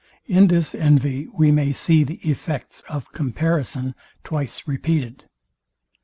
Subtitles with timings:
[0.25, 3.93] In this envy we may see the effects of comparison
[4.23, 5.25] twice repeated.